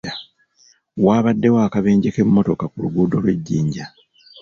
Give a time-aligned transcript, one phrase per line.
[1.05, 3.85] Waabaddewo akabenje k'emmotoka ku luguudo lw'e Jinja.